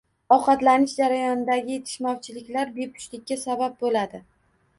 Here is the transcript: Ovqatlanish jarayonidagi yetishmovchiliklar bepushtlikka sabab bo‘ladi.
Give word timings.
Ovqatlanish 0.35 0.95
jarayonidagi 1.01 1.73
yetishmovchiliklar 1.75 2.73
bepushtlikka 2.79 3.39
sabab 3.45 3.79
bo‘ladi. 3.87 4.25